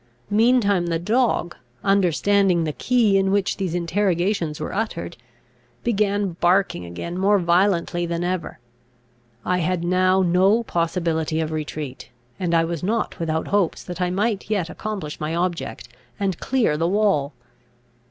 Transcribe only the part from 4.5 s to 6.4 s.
were uttered, began